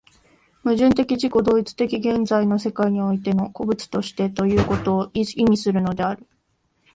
[0.63, 6.25] 矛盾的自己同一的現在の世界においての個物としてということを意味するのである。